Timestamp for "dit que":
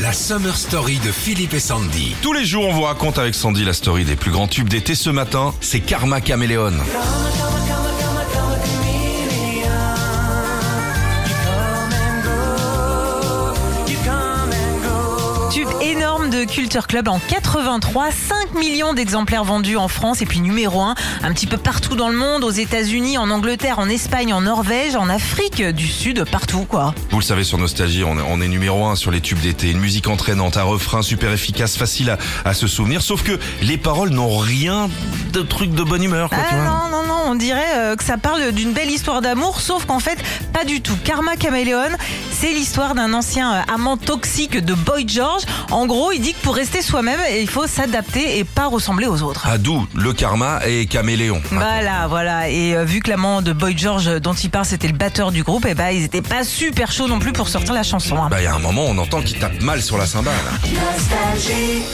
46.20-46.40